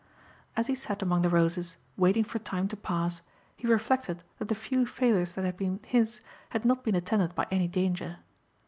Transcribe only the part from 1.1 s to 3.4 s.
the roses waiting for time to pass